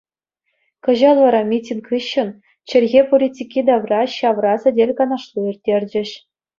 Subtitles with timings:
[0.87, 2.29] Кӑҫал вара митинг хыҫҫӑн
[2.75, 6.09] чӗлхе политики тавра ҫавра сӗтел-канашлу ирттерчӗҫ.